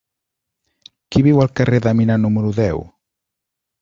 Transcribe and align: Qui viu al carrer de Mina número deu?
Qui 1.15 1.21
viu 1.29 1.41
al 1.43 1.53
carrer 1.59 1.81
de 1.89 1.93
Mina 1.99 2.17
número 2.25 2.55
deu? 2.65 2.83